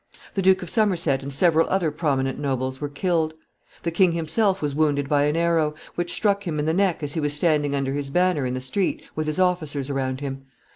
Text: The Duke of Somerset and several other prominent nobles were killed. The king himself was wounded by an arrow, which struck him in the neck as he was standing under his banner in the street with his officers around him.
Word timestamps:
The 0.33 0.41
Duke 0.41 0.63
of 0.63 0.69
Somerset 0.71 1.21
and 1.21 1.31
several 1.31 1.69
other 1.69 1.91
prominent 1.91 2.39
nobles 2.39 2.81
were 2.81 2.89
killed. 2.89 3.35
The 3.83 3.91
king 3.91 4.13
himself 4.13 4.59
was 4.59 4.73
wounded 4.73 5.07
by 5.07 5.25
an 5.25 5.37
arrow, 5.37 5.75
which 5.93 6.11
struck 6.13 6.47
him 6.47 6.57
in 6.57 6.65
the 6.65 6.73
neck 6.73 7.03
as 7.03 7.13
he 7.13 7.19
was 7.19 7.35
standing 7.35 7.75
under 7.75 7.93
his 7.93 8.09
banner 8.09 8.47
in 8.47 8.55
the 8.55 8.61
street 8.61 9.03
with 9.15 9.27
his 9.27 9.37
officers 9.37 9.91
around 9.91 10.19
him. 10.19 10.47